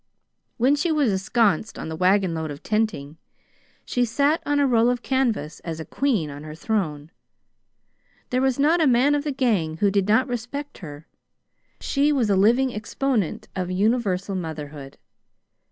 [0.57, 3.17] When she was ensconced on the wagonload of tenting,
[3.85, 7.11] she sat on a roll of canvas as a queen on her throne.
[8.31, 11.05] There was not a man of the gang who did not respect her.
[11.81, 14.97] She was a living exponent of universal brotherhood.